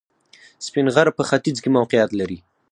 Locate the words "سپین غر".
0.65-1.07